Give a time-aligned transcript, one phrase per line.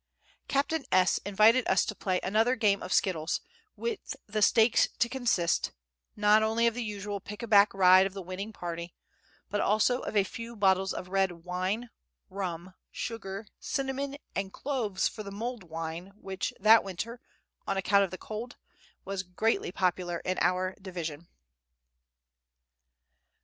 [0.47, 1.19] Captain S.
[1.27, 3.39] invited us to play another game of skittles,
[3.75, 5.73] with the stakes to consist,
[6.15, 8.95] not only of the usual pickaback ride of the winning party,
[9.51, 11.91] but also of a few bottles of red wine,
[12.31, 17.21] rum, sugar, cinnamon, and cloves for the mulled wine which that winter,
[17.67, 18.55] on account of the cold,
[19.05, 21.27] was greatly popular in our division.